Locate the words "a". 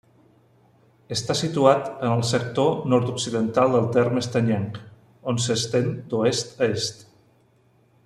6.67-6.75